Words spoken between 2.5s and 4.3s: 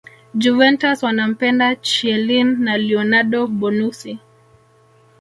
na Leonardo Bonucci